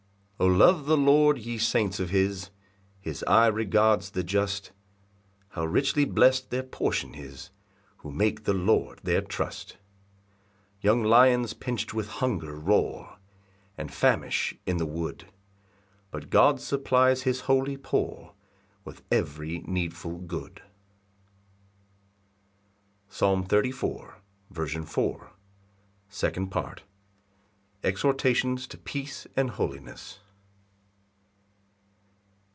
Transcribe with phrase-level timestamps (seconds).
[0.41, 2.49] ]7 [O love the Lord, ye saints of his;
[2.99, 4.71] His eye regards the just;
[5.49, 7.51] How richly blest their portion is
[7.97, 9.77] Who make the Lord their trust!
[10.79, 13.19] 8 Young lions pinch'd with hunger roar,
[13.77, 15.25] And famish in the wood;
[16.09, 18.33] But God supplies his holy poor
[18.83, 20.63] With every needful good.]
[23.09, 24.15] Psalm 34:4.
[24.57, 25.21] 11 22.
[26.09, 26.79] Second Part.
[26.79, 26.83] C.
[26.87, 27.89] M.
[27.91, 30.17] Exhortations to peace and Holiness.